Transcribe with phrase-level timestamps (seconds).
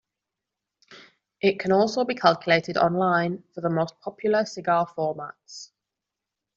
[1.41, 5.69] It can also be calculated online for the most popular cigar formats.